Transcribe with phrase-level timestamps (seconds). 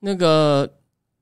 [0.00, 0.68] 那个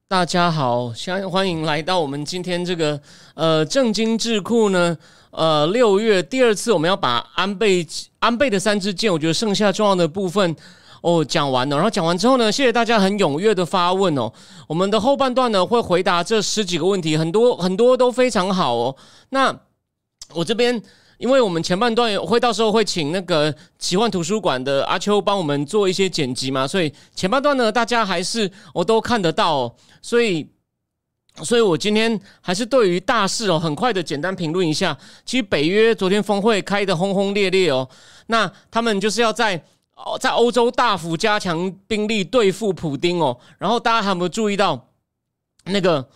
[0.06, 3.00] 大家好，欢欢迎来到我们今天这个
[3.35, 4.94] 呃正经智库呢，
[5.30, 7.86] 呃六月第二次我们要把安倍
[8.18, 10.54] 安倍的三支箭，我觉得剩下重要的部分
[11.00, 14.30] 哦讲完了，然后讲完之后呢，谢谢大家很踊跃的发问哦，
[14.68, 18.96] 我们的后半段呢会回答这十几个问题，很多很多都非常好哦，
[19.30, 19.58] 那
[20.35, 20.82] 我这边。
[21.18, 30.46] 因为我们前半段会到时候会请那个奇幻图书馆的阿秋帮我们做一些剪辑嘛，所以前半段呢，大家还是我都看得到，哦所以，
[31.43, 34.96] 所以我今天还是对于大事哦，很快的简单评论一下。
[35.24, 37.88] 其实北约昨天峰会开的轰轰烈烈哦，
[38.26, 44.88] 那他们就是要在哦在欧洲大幅加强兵力对付普丁哦，然后大家有没有注意到
[45.64, 46.06] 那个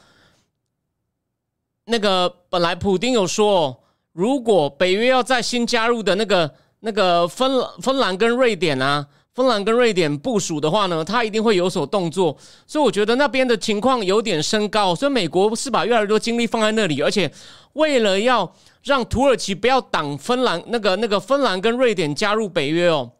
[1.86, 3.60] 那个本来普丁有说。
[3.60, 3.76] 哦
[4.20, 12.36] 如果北约要在新加入的那个那个芬芬兰跟瑞典啊，芬兰跟瑞典部署的话呢，它一定会有所动作。
[12.66, 17.32] 所以我觉得那边的情况有点升高，所以美国是把越来越多精力放在那里，而且
[17.72, 18.54] 为了要
[18.84, 23.10] 让土耳其不要挡芬兰那个那个芬兰跟瑞典加入北约哦。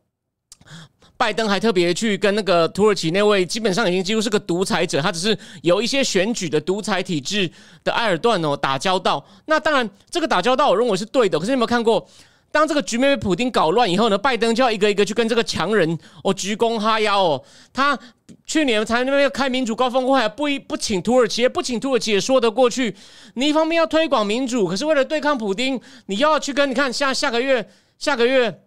[1.20, 7.50] 拜登还特别去跟那个土耳其那位基本上已经几乎是个独裁者，他只是有一些选举的独裁体制
[7.84, 9.22] 的埃尔段哦打交道。
[9.44, 11.38] 那当然，这个打交道我认为是对的。
[11.38, 12.08] 可是你有没有看过，
[12.50, 14.16] 当这个局面被普京搞乱以后呢？
[14.16, 17.44] 拜登就要一个一个去跟这个强人哦鞠躬哈腰哦。
[17.70, 17.98] 他
[18.46, 22.96] 去年才那边要开民主高峰会，不一不请土耳其，不请土耳其也说得过去。
[23.34, 27.68] 你一方面要推广民主，可是为了对抗普京，你要去跟你看下下个月
[27.98, 28.62] 下个月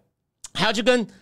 [0.52, 1.04] 还要去跟。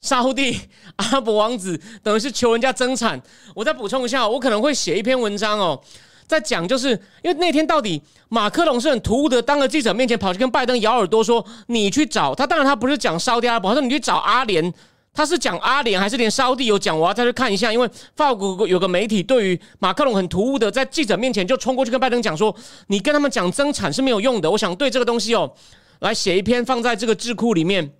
[0.00, 0.58] 沙地
[0.96, 3.20] 阿拉伯王子等于是求人家增产。
[3.54, 5.80] 我再补充一下，我可能会写一篇文章哦，
[6.26, 6.90] 在讲，就是
[7.22, 14.72] 因为那天到底马克龙是很突兀的，当着记者面前跑去跟拜登咬耳朵说：“你去找他。”当然他不是讲沙地阿拉伯，他说你去找阿联，
[15.12, 16.98] 他是讲阿联还是连沙地有讲？
[16.98, 22.54] 我要再去看一下，因为法国有个媒体对于马克龙很突兀的在记者面前就冲过去跟拜登讲说
[22.88, 25.52] ：“你跟他们讲增产是没有用的。”我想对这个东西哦，
[25.98, 27.92] 来写一篇放在这个智库里面。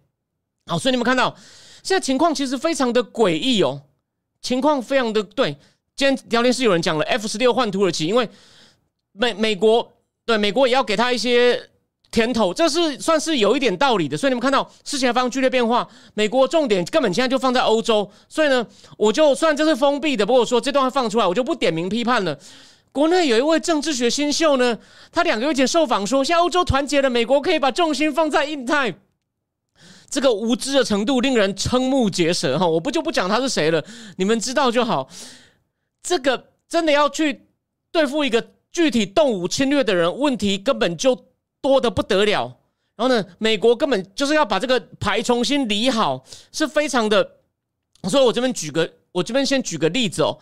[0.67, 1.37] 好，所以你们看到。
[1.83, 3.83] 现在情况其实非常的诡异哦，
[4.43, 5.57] 情况非常的对。
[5.97, 8.29] 今天聊天室有人讲了 F 十六换土耳其，因为
[9.13, 9.93] 美美国
[10.25, 11.69] 对美国也要给他一些
[12.11, 14.17] 甜头，这是算是有一点道理的。
[14.17, 18.11] 所以你们看到事情发生剧烈变化，美国重点根本现在就放在欧洲。
[18.29, 18.67] 所以呢，
[18.97, 22.39] 我就虽然这是封闭的，不过我说这段话放出来，我就不点名批判了。
[22.93, 24.79] 国内有一位政治学新秀呢，
[25.13, 28.95] 他两个月前受访说，现在欧洲团结了，美国可以把重心放在印太。
[30.11, 32.67] 这个无知的程度令人瞠目结舌哈！
[32.67, 33.83] 我不就不讲他是谁了，
[34.17, 35.09] 你们知道就好。
[36.03, 37.47] 这个真的要去
[37.93, 41.27] 对付一个具体动武侵略的人，问题根本就
[41.61, 42.57] 多的不得了。
[42.97, 47.37] 然后呢，美国根本就是要把这个牌重新理好，是非常的。
[48.09, 50.37] 所以我这边举个，我这边先举个例子哦。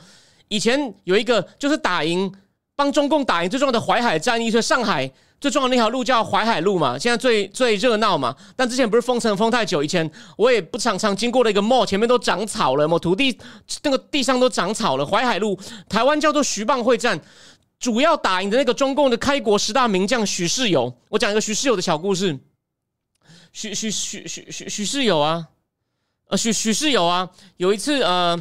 [0.49, 2.33] 以前有一个就是打赢
[2.75, 5.11] 帮中共打赢最重要的淮海战役，是上海。
[5.41, 8.35] 最重要那条路叫淮海路嘛，现在最最热闹嘛。
[8.57, 13.39] 但之前不是封城封太久，以前我也不常常经过了一个 mall，前面都长草了，某土地
[13.83, 15.07] 那个地上都长草了。
[15.07, 15.57] 淮海路，
[15.89, 17.21] 台湾叫做徐蚌会战，
[17.79, 20.93] 主要打赢的那个中共的开国十大名将许世友。
[21.09, 22.37] 我讲一个许世友的小故事。
[23.53, 25.47] 许许许许许许世友啊，
[26.27, 28.37] 呃许许世友啊，有一次呃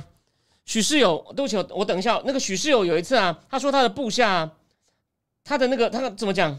[0.65, 4.49] 许世友，对不起，我等一下，那个许世友有一次啊，他说他的部下，
[5.43, 6.57] 他的那个他怎么讲？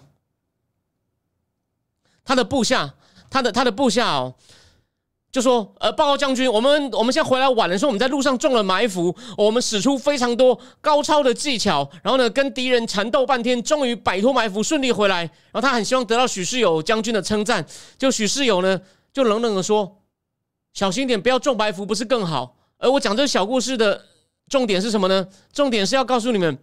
[2.28, 2.94] 他的部下，
[3.30, 4.34] 他的他的部下哦，
[5.32, 15.22] 就说：“呃，报告将军，我们我们现在回来晚了，说我们在路上中了埋伏，我们使出非常多高超的技巧，然后呢，跟敌人缠斗半天，终于摆脱埋伏，顺利回来。
[15.22, 17.64] 然后他很希望得到许世友将军的称赞，
[17.96, 18.78] 就许世友呢，
[19.10, 20.02] 就冷冷的说：
[20.74, 22.56] 小心点，不要中埋伏，不是更好？
[22.76, 24.04] 而我讲这个小故事的
[24.50, 25.26] 重点是什么呢？
[25.50, 26.58] 重点是要告诉你们，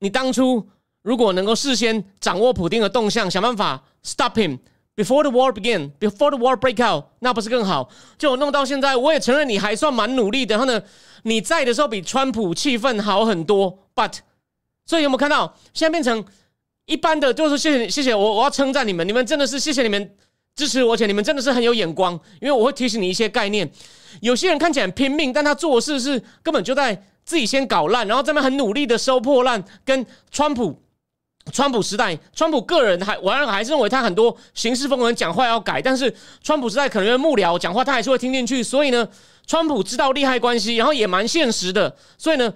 [0.00, 0.68] 你当初。”
[1.02, 4.58] 如果能够事先掌握普丁的动向，想办法 stop him
[4.94, 7.88] before the war begin, before the war break out，那不是更好？
[8.16, 10.56] 就弄到现在，我也承认你还算蛮努力的。
[10.56, 10.80] 然后呢，
[11.24, 13.78] 你在的时候比川普气氛好很多。
[13.94, 14.18] But，
[14.86, 16.24] 所以有没有看到现在变成
[16.86, 17.34] 一般的？
[17.34, 20.14] 就是谢谢谢谢我，我要称赞你们，你们真的是谢谢你们
[20.54, 22.12] 支持我，且你们真的是很有眼光。
[22.40, 23.68] 因为我会提醒你一些概念。
[24.20, 30.81] 有些人看起来拼命，但他做事是根本就在自己先搞烂，然后这边很努力的收破烂，跟川普。
[31.50, 39.08] 川普时代，川普个人还，我还是认为他很多行事风格讲话要改，但是川普时代可能因为幕僚讲话，他还是会听进去，所以呢，
[39.46, 42.54] 川普知道利害关系，然后也蛮现实的，所以呢，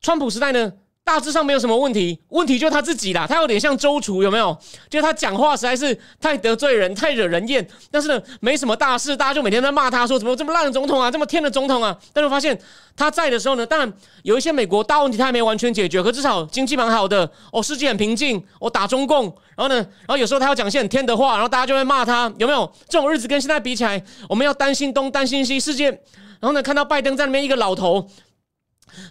[0.00, 0.72] 川普时代呢。
[1.06, 3.24] 大致上没有什么问题，问题就他自己啦。
[3.28, 4.58] 他有点像周厨，有没有？
[4.90, 7.64] 就是他讲话实在是太得罪人，太惹人厌。
[7.92, 11.96] 但是呢，没什么大事，大家就每天在骂他，说怎么这么烂的总统啊，这么天的总统啊。
[12.12, 12.58] 但是发现
[12.96, 13.92] 他在的时候呢，当然
[14.24, 18.44] 有一些美国大问题他还没完全解决，可至少经济蛮好的哦，世界很平静。
[18.58, 19.26] 我打中共，
[19.56, 22.68] 然后呢，然后有时候他要讲些很天的话，然后大家就会骂他，有没有？
[22.88, 25.88] 这种日子跟现在比起来，我们要担心东担心西，世界。
[26.38, 28.06] 然后呢，看到拜登在那边一个老头。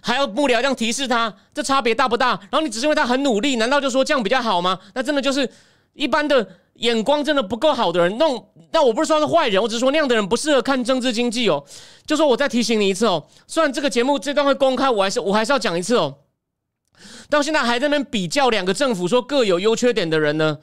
[0.02, 2.30] 还要幕僚这样提示他，这差别大不大？
[2.50, 4.78] 然后你只是因为他很努力，难道就说这样比较好吗？
[4.94, 5.48] 那真的就是
[5.92, 8.48] 一般的眼光真的不够好的人弄。
[8.72, 11.64] 那我不是说他是坏人，我只是说那样的人不适合看政治经济哦。
[12.04, 16.18] 就说我再提醒你一次哦，虽然这个节目这段会公开，我还是我还是要讲一次哦。
[17.28, 20.58] 到现在还在那边比较两个政府，说各有优缺点的人呢？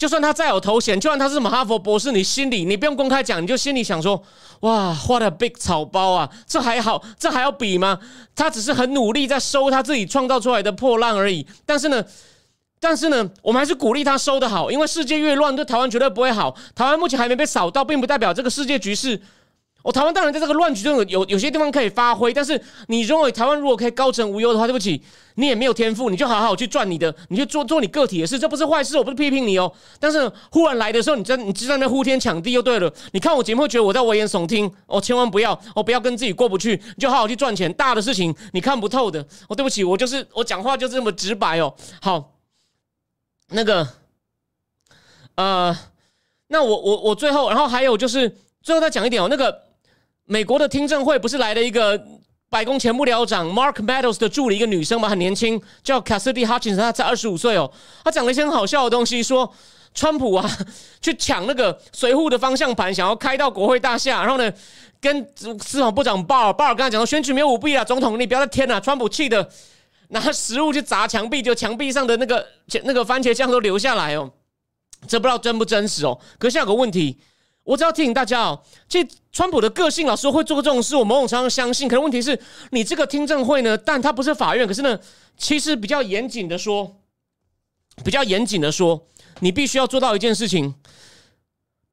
[0.00, 4.24] 就算他再有头衔，就算他是什么哈佛博士，你心里你不用公开讲，你就心里想说：
[4.60, 6.30] 哇，what a big 草包啊！
[6.46, 7.98] 这还好，这还要比吗？
[8.34, 11.46] 他只是很努力在收他自己创造出来的破烂而已。
[11.66, 12.02] 但是呢，
[12.80, 16.56] 但是呢，我们还是鼓励他收的好，因为世界越乱，对台湾绝对不会好。
[16.74, 19.20] 台湾目前还没被扫到，并不代表这个世界局势。
[19.82, 25.02] 我台湾当然在这个乱局中有有些地方可以发挥，但是你认为台湾如果可以高枕无忧的话，对不起，
[25.36, 29.72] 你也没有天赋，你就好好去赚你的，你去做做你个体的事，这不是坏事，我不是批评你哦。
[29.98, 32.92] 但是忽然来的时候，你在你就在那呼天抢地，又对了。
[33.12, 37.72] 你看我节目，觉得我在危言耸听，哦，千万不要，哦，不要跟自己过不去，就好好去赚钱。
[37.72, 41.74] 大的事情你看不透的，哦，对不起，我就是我讲话就是这么直白哦。
[42.02, 42.34] 好，
[43.48, 43.88] 那个，
[45.36, 45.74] 呃，
[46.48, 49.69] 那我我我最后，然后还有就是最后再讲一点哦，那个。
[50.30, 52.00] 美国的听证会不是来了一个
[52.48, 57.68] 白宫前幕僚长 Mark Meadows 的助理，一个女生嘛，很年轻，叫 Cassidy Hutchins，她才二十五岁哦。
[58.04, 59.52] 她讲了一些很好笑的东西，说
[59.92, 60.48] 川普啊
[61.02, 64.52] 去抢那个随扈的方向盘，想要开到国会大厦，然后呢
[65.00, 65.28] 跟
[65.58, 68.80] 司法部长鲍尔，鲍尔跟他讲说选举没有舞弊啊，总统你不要再添了。
[68.80, 69.50] 川普气的
[70.10, 72.46] 拿食物去砸墙壁，就墙壁上的那个
[72.84, 74.30] 那个番茄酱都流下来哦。
[75.08, 76.20] 这不知道真不真实哦。
[76.38, 77.18] 可是有个问题。
[77.64, 81.86] 我只要提醒大家哦，这川普的个性，老师会做这种事，我某种程度相信。
[81.88, 82.38] 可是问题是，
[82.70, 84.98] 你这个听证会呢，但它不是法院，可是呢，
[85.36, 86.96] 其实比较严谨的说，
[88.04, 89.06] 比较严谨的说，
[89.40, 90.74] 你必须要做到一件事情。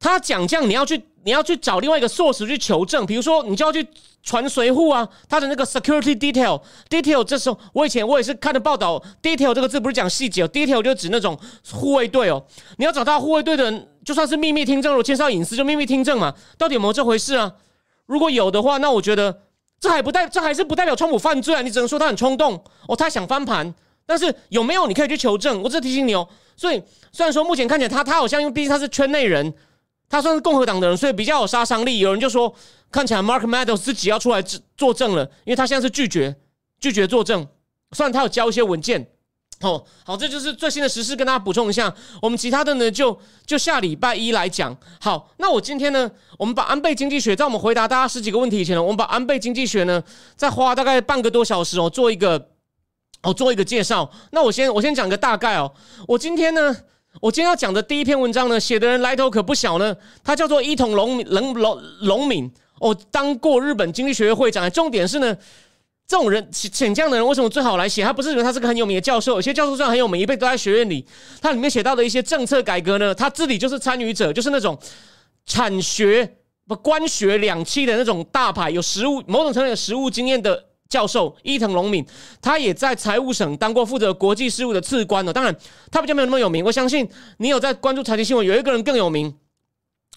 [0.00, 3.04] 他讲这样，你要去，你要去找另外一个 source 去求证。
[3.04, 3.84] 比如说，你就要去
[4.22, 7.24] 传随扈啊，他的那个 security detail detail。
[7.24, 11.36] 这时候，我以前我也是看的报道，detail 这个字不是讲细节哦，detail 就指那种
[11.72, 12.44] 护卫队哦。
[12.76, 16.34] 你要找到护卫队的人，就算是秘密听证，如果介绍隐私，就秘密听证嘛。
[16.56, 17.52] 到底有没有这回事啊？
[18.06, 19.42] 如果有的话，那我觉得
[19.78, 21.60] 这还不代，这还是不代表川普犯罪啊。
[21.60, 23.74] 你只能说他很冲动哦，他想翻盘。
[24.06, 25.62] 但是有没有，你可以去求证。
[25.62, 26.26] 我只提醒你哦。
[26.56, 26.82] 所以
[27.12, 29.52] 虽然说目前看起来他他好像因为毕竟他是圈内人。
[30.08, 31.98] 他算是共和党的人，所以比较有杀伤力。
[31.98, 32.50] 有人就说，
[32.90, 34.42] 看起来 Mark Meadows 自己要出来
[34.74, 36.34] 作证了，因为他现在是拒绝
[36.80, 37.46] 拒绝作证。
[37.92, 39.06] 虽然他有交一些文件，
[39.60, 41.92] 哦，好，这就是最新的时事，跟大家补充一下。
[42.22, 44.76] 我们其他的呢，就就下礼拜一来讲。
[45.00, 50.02] 好，那我今天呢，我们把安倍经济学，在我们回答大家十几个问题以前呢，我们把安倍经济学呢，
[50.36, 52.50] 再花大概半个多小时哦，做一个
[53.22, 54.10] 哦，做一个介绍。
[54.30, 55.72] 那我先我先讲个大概哦，
[56.06, 56.76] 我今天呢。
[57.20, 59.96] 我今天要讲的第一篇文章呢，写的人来头可不小呢。
[60.22, 62.48] 他叫做伊藤龙龙龙龙敏
[62.80, 64.70] 哦，当过日本经济学会会长。
[64.70, 65.36] 重点是呢，
[66.08, 68.02] 这种人请这样的人为什么最好来写？
[68.02, 71.06] 他不是因为他是个很有名的教授，有些教授虽然很有名，一辈子都在学院里。
[71.40, 74.76] 他里面写到的一些政策改革呢，他自己就是参与者，就是那种
[75.44, 76.36] 产学
[76.66, 80.64] 不官学两栖的那种大牌，有实务某种程度有实务经验的。
[80.88, 82.02] 教授伊藤隆敏，
[82.40, 85.30] 他也在财务省当过负责国际事务的次官哦。
[85.30, 85.54] 当然，
[85.90, 86.64] 他比较没有那么有名。
[86.64, 89.36] 我相信你有在关注财经新闻，有一个人更有名，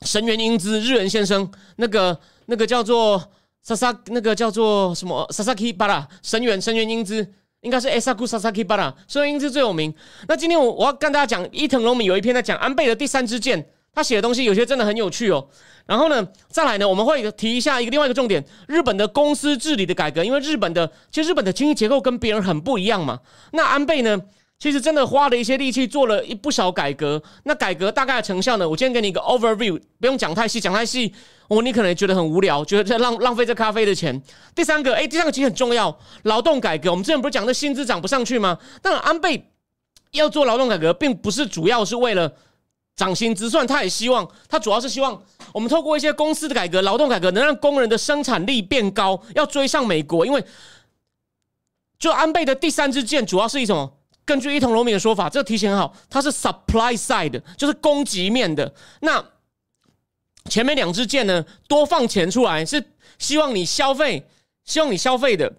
[0.03, 3.21] 神原英姿日元先生，那个那个叫做
[3.61, 7.27] 萨萨，那个叫做什么萨萨基巴拉神原神原英姿，
[7.61, 9.93] 应该是 Saku 萨萨基巴拉神原英姿最有名。
[10.27, 13.65] 那今天我我要跟大家讲，伊藤隆美有一篇在讲安倍的第三支箭。
[13.93, 15.45] 他写的东西有些真的很有趣哦。
[15.85, 20.23] 然后呢，再来呢，我们会提一下一个另外一个重点：日本的公司治理的改革。
[20.23, 23.19] 因为日本的其实日本的经济结构跟别人很不一样嘛。
[23.51, 24.17] 那安倍呢，
[24.61, 27.19] 其实真的花了一些力气做了一不少改革。
[27.45, 31.11] 那改革大概的成效呢，我今天给你一个 overview，不用讲太细，讲太细
[31.47, 34.21] 哦，你可能觉得很无聊，觉得在浪浪费这咖啡的钱。
[34.53, 36.91] 第三个，哎，第三个其实很重要，劳动改革。
[36.91, 38.55] 我们之前不是讲那薪资涨不上去吗？
[38.83, 39.49] 但安倍
[40.11, 42.31] 要做劳动改革，并不是主要是为了。
[42.93, 45.19] 涨薪资，算他也希望，他主要是希望
[45.53, 50.23] 我们透过一些公司的改革、劳动改革，能让工人的生产力变高，要追上美国。
[50.23, 50.43] 因为
[51.97, 53.91] 就安倍的第三支箭主要是一种，
[54.25, 58.73] 根据伊藤荣明的说法，这个提醒很好，它是 supply side，就是供给面的。
[59.01, 59.23] 那
[60.45, 62.83] 前面两支箭呢，多放钱出来，是
[63.17, 64.27] 希望你消费，
[64.63, 65.51] 希望你消费的，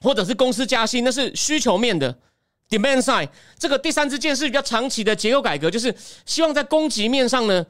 [0.00, 2.18] 或者是公司加薪，那是需求面的
[2.68, 3.28] demand side。
[3.58, 5.94] 这个第三支箭是比较长期的结构改革，就是
[6.24, 7.66] 希望在供给面上呢。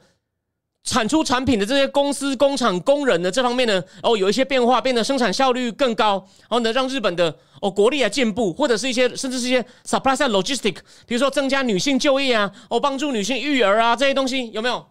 [0.83, 14.83] 产出产品的这些公司、工厂、工人的这方面呢，哦，有一些变化，变得生产效率更高，然后呢，让日本的哦国力啊进步，或者是一些甚至是一些 supply side logistic，比如说增加女性就业啊，哦，帮助女性育儿啊这些东西有没有？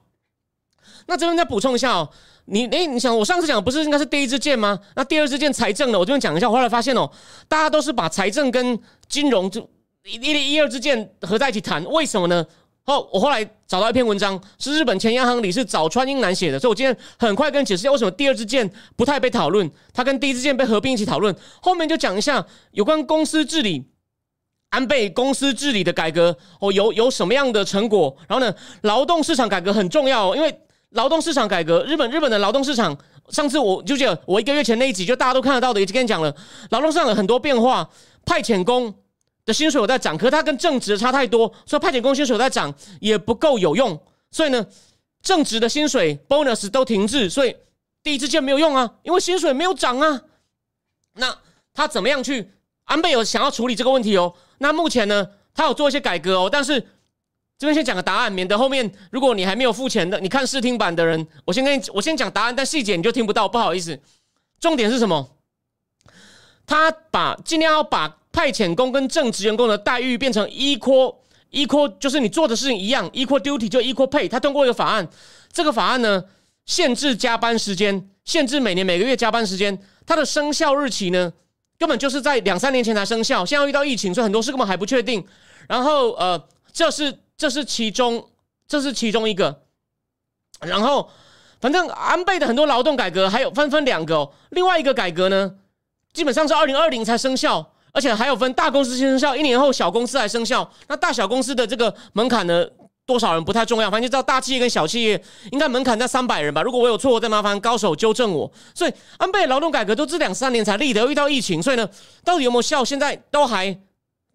[1.07, 2.09] 那这边再补充一下哦，
[2.45, 4.79] 你诶，你想我上次讲不是应该是第一支箭吗？
[4.95, 7.11] 那第二支箭财政的，我这边讲一下，我后来发现哦，
[7.49, 8.79] 大家都是把财政跟
[9.09, 9.61] 金融就
[10.05, 12.47] 一、一、一二支箭合在一起谈，为什么呢？
[12.91, 21.33] 哦，我后来找到一篇文章，是日本前央行理事早川英男写的，所以我今天很快跟解释一下为什么第二支箭不太被讨论，它跟第一支箭被合并一起讨论。
[21.63, 23.85] 后面就讲一下有关公司治理，
[24.71, 28.17] 安倍公司治理的改革哦，有有什么样的成果？
[28.27, 30.53] 然后呢，劳动市场改革很重要，因为
[30.91, 32.97] 劳动市场改革，日本日本的劳动市场，
[33.29, 36.35] 上次我就记得我一个月前那一集就大家都看得到的，已经跟你讲了，
[36.71, 37.89] 劳动市场有很多变化，
[38.25, 38.93] 派遣工。
[39.53, 44.67] 薪水有在涨，可是它跟正职差太多，所以派遣工薪水有在涨也不够有用，所以呢，
[45.23, 47.57] 正职的薪水 bonus 都停滞，所以
[48.03, 50.23] 第一支箭没有用啊，因为薪水没有涨啊。
[51.15, 51.39] 那
[51.75, 52.51] 他怎么样去？
[52.85, 54.35] 安倍有想要处理这个问题哦。
[54.59, 56.81] 那目前呢，他有做一些改革哦，但是
[57.59, 64.01] 这边先讲个答案，免得后面如果你还没有付钱的，你看试听版的人，我先跟你我先讲答案，但细节你就听不到，不好意思。
[64.59, 65.37] 重点是什么？
[66.67, 68.20] 他把尽量要把。
[68.33, 71.17] 派遣工跟正职员工的待遇变成 equal
[71.51, 74.29] equal，就是你做的事情一样，equal duty 就 equal pay。
[74.29, 75.09] 他通过一个法案，
[75.53, 76.25] 这个法案呢
[76.67, 79.77] 限制加班时间，限制每年每个月加班时间。
[80.07, 81.33] 它的生效日期呢，
[81.79, 83.45] 根本就是在两三年前才生效。
[83.47, 85.25] 现在遇到疫情，所以很多事根本还不确定。
[85.69, 86.41] 然后呃，
[86.73, 88.29] 这是这是其中
[88.67, 89.63] 这是其中一个。
[90.61, 91.09] 然后
[91.61, 95.55] 反正安倍的很多劳动改革还有分分两个，哦另外一个改革呢，
[96.13, 97.73] 基本上是二零二零才生效。
[97.93, 100.71] 而且还有分大公司先生效，一年后小公司来生效。
[100.89, 102.65] 那大小公司的这个门槛呢，
[103.05, 105.21] 多少人不太重要，反正就知道大企业跟小企业
[105.51, 106.63] 应该门槛在三百人吧。
[106.63, 108.51] 如果我有错，再麻烦高手纠正我。
[108.75, 111.89] 所以安倍劳动改革都这两三年才立的，遇到疫情，所以呢，
[112.25, 113.77] 到底有没有效，现在都还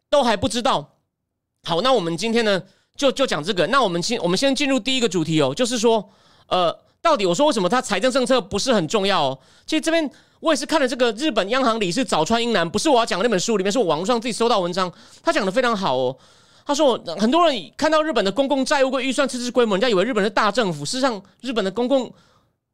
[0.09, 0.97] 都还不知道。
[1.63, 2.62] 好，那我们今天呢，
[2.95, 3.65] 就就讲这个。
[3.67, 6.09] 那我们先我们先进入第一个主题哦，就是说，
[6.47, 9.25] 呃，到底我说为什么他财政政策不是很重要？
[9.25, 9.39] 哦？
[9.67, 10.09] 其实这边。
[10.41, 14.91] 我也是看了这个日本央行理事早川英男，不是我要讲那本书里面，是我网络上自己搜到文章，
[15.24, 16.15] 他讲的非常好哦。
[16.67, 22.13] 他说，很多人看到日本的公共债务跟预算赤字规模，人家以为日本是大政府，事实上，日本的公共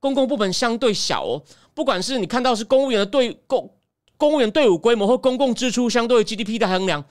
[0.01, 1.41] 公共部门相对小哦。
[1.73, 3.71] 不管是你看到是公务员的队公
[4.17, 7.01] 公务员队伍规模或公共支出相对 GDP 的衡量，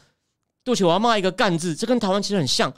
[0.62, 2.70] 对不起，我要骂一个干字，这跟台湾其实很像。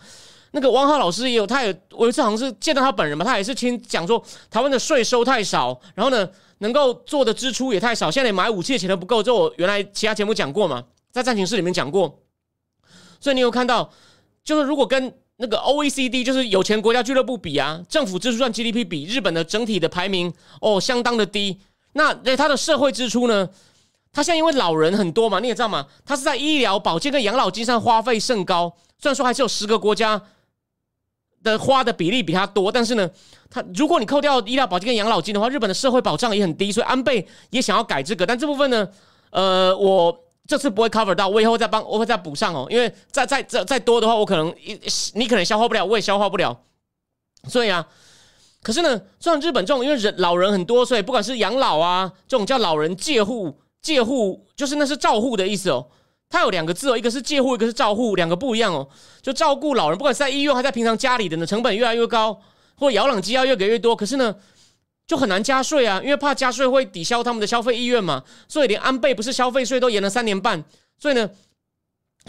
[0.52, 6.28] 那个汪浩老师也有，他也我有一次好像是见到他本人嘛，他也是听讲说，台湾的税收太少，然后呢。
[6.62, 9.20] 能够做的支出也太少，现在连买武器的钱都不够。
[9.20, 12.20] 这我原来其他节目讲过嘛，在战情室里面讲过。
[13.18, 13.90] 所以你有看到，
[14.44, 21.58] 就是如果跟那个 OECD，就是有钱国家俱乐部比啊，政府支出占 GDP 比日本的整体的排名哦，相当的低。
[21.94, 23.48] 那那它的社会支出呢？
[24.12, 28.72] 它现在因为老人很多嘛，你也知道嘛，它是在医疗保健跟养老金上花费甚高。
[29.00, 30.22] 虽然说还是有十个国家。
[31.42, 33.10] 的花的比例比他多，但是呢，
[33.50, 38.88] 他如果你扣掉医疗保健跟养老金的话，日本的社会保障也很低，所以安倍也想要改这个，但这部分呢，
[39.30, 44.54] 呃，我这次不会 cover 到，我以后再帮，我会再补上哦，因为再再再再多的话，我可能
[45.14, 46.60] 你可能消化不了，我也消化不了，
[47.48, 47.86] 所以啊，
[48.62, 55.86] 可是呢，像日本这种，因为人老人很多，所以不管是养老啊，这种叫老人介护介护，就是那是照护的意思哦。
[56.32, 58.88] 它有两个字哦，一个是借护，一个是照护，两个不一样哦。
[59.20, 62.40] 就照顾老人，不管是在医院还是在平常家里的呢，成本越来越高，
[62.76, 63.94] 或摇篮机要越给越多。
[63.94, 64.34] 可是呢，
[65.06, 68.24] 就很难加税啊，因为怕加税会抵消他们的消费意愿嘛。
[68.48, 70.64] 所以连安倍不是消费税都延了三年半，
[70.98, 71.28] 所以呢。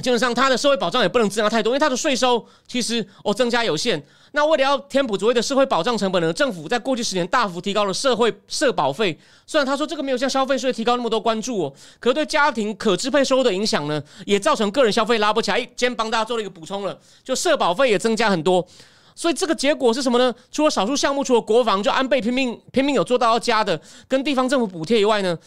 [0.02, 4.04] 基本上，他的社会保障也不能增加太多，因为他的税收其实哦增加有限。
[4.32, 9.16] 那为了要填补所谓的社会保障成本呢，政府在过去十年大幅提高了社会社保费。
[9.46, 15.60] 虽然他说这个没有像消费税提高那么多关注哦，可是对家庭可支配收入的影响呢，也造成个人消费拉不起来。
[15.60, 18.66] 今天帮大家做了一个补充了，就社保费也增加很多。
[19.14, 20.34] 所以这个结果是什么呢？
[20.52, 25.38] 除了少数项目，除了国防就安倍拼命拼命有做到要加的，跟地方政府补贴以外呢，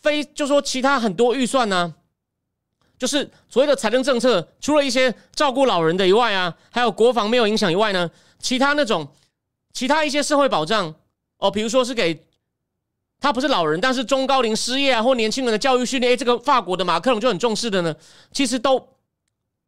[0.00, 1.92] 非就说其他很多预算呢。
[2.98, 9.06] 就是所谓的财政政策，除了一些照顾老人的以外啊，还有国防没有影响以外呢，其他那种
[9.72, 10.94] 其他一些社会保障
[11.38, 12.26] 哦，比如说是给
[13.20, 17.94] 他不是老人，但是中高龄失业啊，或年轻人的教育训练，这个法国的马克龙就很重视的呢。
[18.32, 18.88] 其实都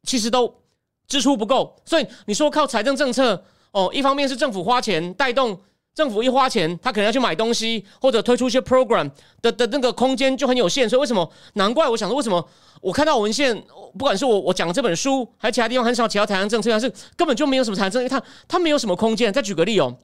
[0.02, 0.62] 其实都
[1.06, 5.60] 支出不够，所以你说靠财政政策哦，一方面是政府花钱带动。
[5.94, 9.10] 政府一花钱，他可能要去买东西，或者推出一些 program
[9.42, 11.30] 的的那个空间就很有限，所以为什么？
[11.54, 12.48] 难怪我想说，为什么
[12.80, 13.54] 我看到文献，
[13.98, 19.32] 不管是我我讲这本书，还是其他地方很少提到台湾政策，还是根本就没有什么财政，因为它它没有什么空间。
[19.32, 19.96] 再举个例哦，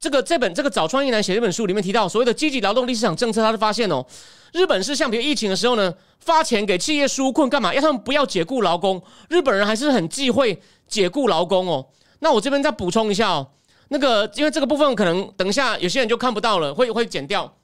[0.00, 4.04] 这个这本这个早川一男写这本书里面提到所谓的积极劳动力市场政策，他是发现哦，
[4.52, 7.72] 日本是像比如疫情的时候呢，发钱给企业纾困干嘛？
[7.72, 11.86] 要他们不要解雇劳工，日本人还是很忌讳解雇劳工哦。
[12.18, 13.48] 那我这边再补充一下哦。
[13.88, 17.56] 那个，因为这个部分可能等一下有些人就看不到了，会会剪掉。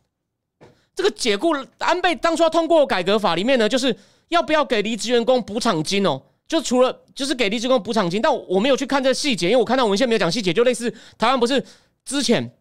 [0.94, 3.96] 这个解雇安倍当初要通过改革法里面呢，就是
[4.28, 6.20] 要不要给离职员工补偿金哦？
[6.46, 11.64] 就除了就是给离职工补偿金，但我没有去看这细节，因为我看到文献没有讲细节，就类似台湾不是
[12.04, 12.54] 之前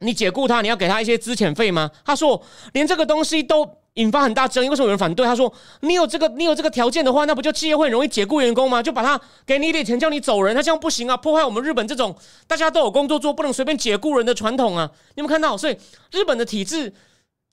[0.00, 1.90] 你解雇他，你要给他一些资遣费吗？
[2.04, 3.68] 他说连这个东西都。
[3.94, 5.24] 引发很大争议，为什么有人反对？
[5.24, 8.82] 他说：“你有这个，你有这个条件的话，那不就企业会容易解雇员工吗？
[8.82, 12.12] 就把他给你一点钱，叫你走人，他这样不行啊，破坏我们日本这种
[12.48, 14.90] 大家都有工作做，不能随便解雇人的传统啊！
[15.14, 15.56] 你有没有看到？
[15.56, 15.78] 所以
[16.10, 16.92] 日本的体制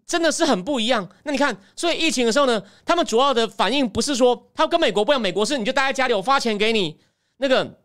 [0.08, 1.08] 真的是很不一样。
[1.26, 6.98] 那你看，所以疫情的时候呢，他们主要的反应不是说他跟美国不一样，美国是你就待在家里，我发钱给你
[7.38, 7.78] 那个。”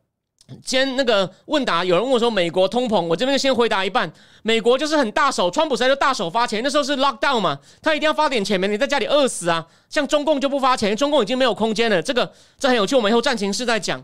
[0.65, 4.11] 先那个问答，有人问我说：“美国通膨，我这边就先回答一半。
[4.43, 9.67] 美国就是很大手，川普在就大手发钱，那时候是 lock down 嘛，他一定要发点钱，免你在家里饿死啊。
[9.89, 12.01] 像中共就不发钱，中共已经没有空间了。
[12.01, 14.03] 这个这很有趣，我们以后战情是在讲。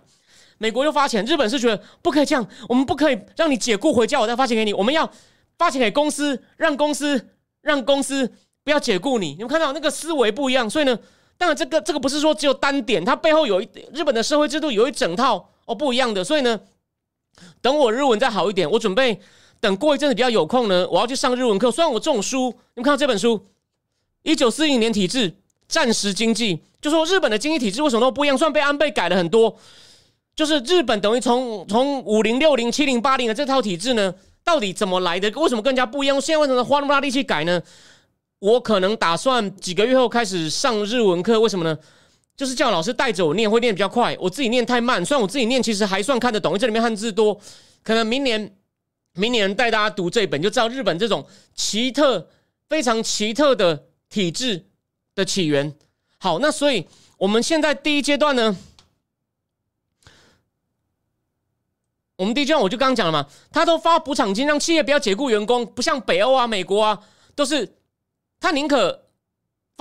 [0.59, 4.75] 美国就发钱，日本是觉得不可以这样，我们不可以让你解雇回家，我再发钱给你。
[4.75, 5.09] 我们要
[5.57, 7.25] 发钱给公司，让公司
[7.61, 8.29] 让公司
[8.65, 9.35] 不要解雇你。
[9.35, 10.99] 你们看到那个思维不一样，所以呢，
[11.39, 16.61] 当然这个这个不是说只有单点，它背后有一日本的社会制度有一整套。”不一样的，所以呢，
[17.61, 19.21] 等我日文再好一点，我准备
[19.61, 21.71] 等过一阵子比较有空呢，我要去上日文课。
[21.71, 23.39] 虽然我这种书，你们看到这本书，
[24.23, 25.35] 《一九四一年体制
[25.69, 28.37] 战时经济》，就说日本的经济体制为什么都不一样？
[28.37, 29.57] 虽然被安倍改了很多，
[30.35, 35.31] 就是日本等于从从五零六零七零八零的这套体制呢，到底怎么来的？
[35.41, 36.21] 为什么更加不一样？
[36.21, 37.63] 现在为什么花那么大力气改呢？
[38.41, 41.79] 我可能打算几个月后开始上日文课，为什么呢？
[42.35, 44.17] 就是叫老师带着我念，会念比较快。
[44.19, 47.39] 我自己念太慢，虽然我自己念其实还算看得懂，这里面汉字多。
[47.83, 48.57] 可能明年，
[49.15, 52.29] 明年带大家读这本，就知道日本这种奇特、
[52.69, 54.67] 非常奇特的体制
[55.15, 55.77] 的起源。
[56.19, 58.57] 好，那所以我们现在第一阶段呢，
[62.17, 66.99] 我们第一阶段我就刚刚讲了嘛，他都发补偿金让企业不要解雇员工，不像北欧啊、美国啊，
[67.35, 67.77] 都是
[68.41, 69.01] 他宁可。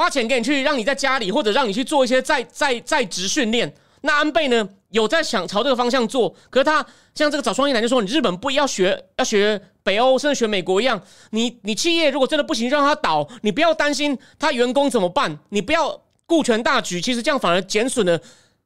[0.01, 3.71] 花钱给你去，让你在家里，或者让你去做一些在在在职训练。
[4.01, 6.33] 那安倍呢，有在想朝这个方向做。
[6.49, 6.83] 可是他
[7.13, 10.99] 像这个早创业男就说，你日本不要学，要学北欧，甚至学美国一样。
[11.29, 16.99] 你你企业如果真的不行，让他倒，你不要担心他员工怎么办，你不要顾全大局。
[16.99, 18.19] 其实这样反而减损了，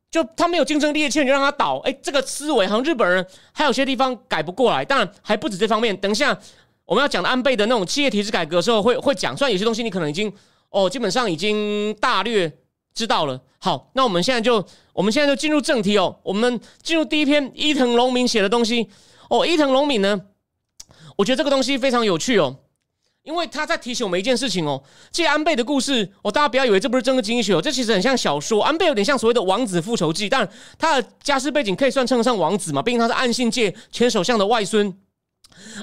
[0.10, 1.82] 就他没有竞争力，钱你就让他倒。
[1.84, 4.86] 哎，这个思维好像日本人还有些地方改不过来。
[4.86, 5.96] 当然还不止这方面。
[5.98, 6.38] 等一下
[6.86, 9.36] 我们要讲的安倍的那种企业体制改革的时候，会会讲。
[9.36, 10.32] 虽然有些东西你可能已经。
[10.76, 12.52] 哦，基本上已经大略
[12.94, 13.42] 知道了。
[13.60, 14.62] 好，那我们现在就，
[14.92, 16.20] 我们现在就进入正题哦。
[16.22, 18.90] 我们进入第一篇伊藤隆敏写的东西。
[19.30, 20.20] 哦，伊藤隆敏呢，
[21.16, 22.58] 我觉得这个东西非常有趣哦，
[23.24, 24.84] 因为他在提醒我们一件事情哦。
[25.12, 28.62] 这安倍的故事，哦，大家不要以为这不是真的经济学哦，这其实很像小说。
[28.62, 30.46] 安倍有点像所谓的王子复仇记，但
[30.78, 34.94] 他的家世背景可以算称得上王子嘛，毕竟他是岸信介前首相的外孙。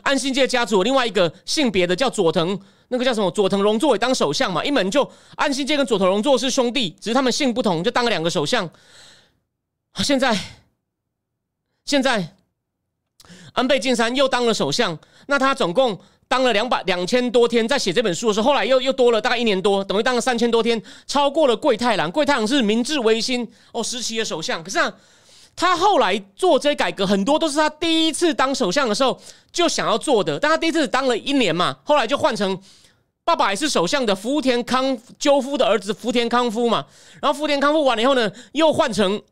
[0.03, 2.59] 安信介家族另外一个性别的叫佐藤。
[2.89, 4.63] 那个叫什么佐藤荣作也当首相嘛？
[4.63, 8.69] 一门就安信介跟佐藤荣作是兄弟，只是他们姓不同，就当了两个首相。
[10.05, 10.39] 现在，
[11.87, 12.37] 现在
[13.55, 22.11] 安倍晋三又当了首相，那他总共当了两百两千多天，在写这本书的时候，后来又又多了大概一年多，等于当了三千多天，超过了桂太郎。
[22.11, 24.95] 桂太郎是明治维新哦时期的首相，可是啊，
[25.55, 29.21] 他后来做这些改革，很多都是他第一次当首相的时候
[29.53, 32.61] 就想要做的，但他第一次当了一年嘛，后来就换成。
[33.25, 36.85] 爸爸也是首相的福田康纠夫的儿子福田康夫嘛，
[37.21, 39.23] 然后福田康夫完了以后呢，又换成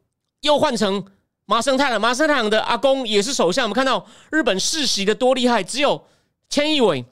[0.42, 1.04] 又换成
[1.44, 3.64] 麻生太郎，麻生太郎的阿公也是首相。
[3.64, 6.06] 我们看到日本世袭的多厉害，只有
[6.48, 7.04] 千亿伟，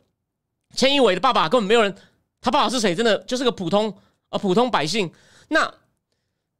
[0.76, 1.92] 千亿伟的爸爸根本没有人，
[2.40, 2.94] 他爸爸是谁？
[2.94, 3.92] 真的就是个普通
[4.28, 5.10] 呃普通百姓。
[5.48, 5.68] 那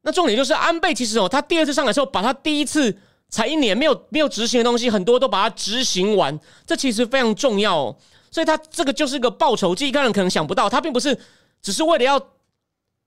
[0.02, 2.96] 那重点就是安倍其实哦，他第二次上来之后，把他第一次
[3.28, 7.96] 才一年没有没有执行的东西，很多都把它执行完，这其实非常重要哦。
[8.30, 11.18] 所以他这个就是一个报仇记，一般人可能想不到，他并不是
[11.60, 12.18] 只是为了要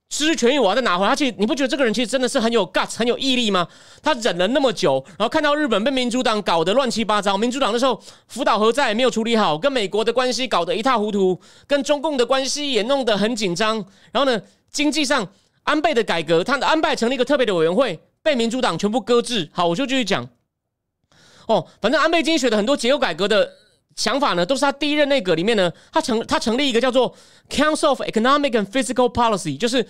[0.10, 1.10] 失去权益，我要再拿回来。
[1.10, 3.68] 他其实你不觉得这个人其实真的是很有 guts、很有毅力吗？
[4.04, 13.78] 他忍了那么久，然后看到日本被民主党搞得乱七八糟，民主党那时候福岛核灾也没有处理好，跟美国的关系搞得一塌糊涂，跟中共的关系也弄得很紧张。
[14.12, 15.26] 然后呢，经济上
[15.72, 19.50] 安倍的改革，他的安倍成立一个特别的委员会，被民主党全部搁置。
[19.54, 20.28] 好，我就继续讲。
[21.48, 23.50] 哦，反正安倍经济学的很多结构改革的
[23.96, 27.16] 想法呢，都是他第一任内阁里面呢，他成他成立一个叫做
[27.50, 29.88] Council of Economic and Physical Policy，就是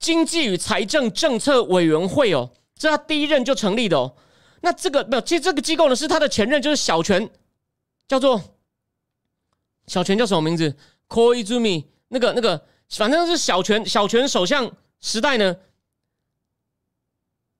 [0.00, 4.16] 经济与财政政策委员会哦，这他第一任就成立的哦。
[4.62, 7.30] 那这个没有，其实这个机构呢是他的前任，就是小泉，
[8.08, 8.40] 叫做
[9.86, 10.74] 小泉叫什么名字
[11.08, 14.70] ？Koizumi，那个那个，反正是小泉小泉首相
[15.04, 15.54] 时代呢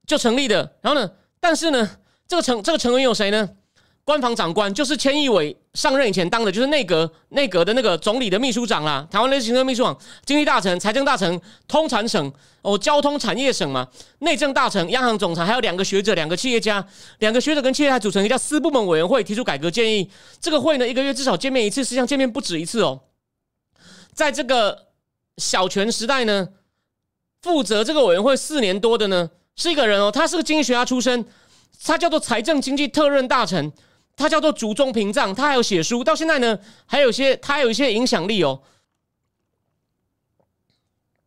[0.07, 0.77] 就成立的。
[0.81, 3.51] 然后呢，但是呢，这个成这个成员有谁呢？
[4.07, 9.07] 官房长官就是千亿伟上任以前当的，就是内阁内阁的那个总理的秘书长啦。
[9.11, 16.87] 台湾类行政秘书长、经济大臣、财政大臣、通产省哦，交通产业省嘛，内政大臣、央行总裁，还有两个学者、两个企业家，
[17.21, 20.11] 两个学者跟企业家组成一个叫私部门委员会，提出改革建议。
[20.39, 23.01] 这个会呢，一个月至少见面一次，实际上见面不止一次哦。
[24.13, 24.89] 在这个
[25.39, 26.51] 小泉时代呢，
[27.45, 31.23] 负责这个委员会四年多的呢，是一个人哦，他是个经济学家出身，
[31.85, 33.71] 他叫做财政经济特任大臣。
[34.17, 38.59] 他叫做竹中屏障，他还有写书，到现在呢，还有一些他有一些影响力哦。